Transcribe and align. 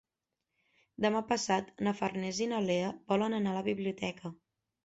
Demà 1.05 1.21
passat 1.33 1.69
na 1.87 1.95
Farners 2.01 2.41
i 2.47 2.49
na 2.55 2.63
Lea 2.71 2.91
volen 3.15 3.39
anar 3.41 3.55
a 3.55 3.59
la 3.59 3.65
biblioteca. 3.73 4.35